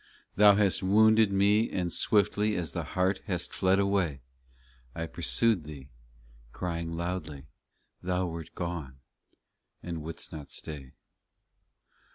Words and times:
Thou 0.35 0.55
hast 0.55 0.81
wounded 0.81 1.31
me 1.31 1.69
and 1.69 1.93
swiftly 1.93 2.55
As 2.55 2.71
the 2.71 2.81
hart 2.83 3.21
hast 3.27 3.53
fled 3.53 3.77
away. 3.77 4.21
I 4.95 5.05
pursued 5.05 5.63
Thee, 5.63 5.89
crying 6.53 6.93
loudly, 6.93 7.45
Thou 8.01 8.25
wert 8.25 8.55
gone, 8.55 8.97
and 9.83 10.01
wouldest 10.01 10.33
not 10.33 10.49
stay. 10.49 10.93